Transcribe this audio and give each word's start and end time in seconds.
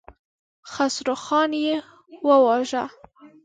خسروخان 0.71 1.51
يې 1.65 1.75
وواژه. 2.27 2.83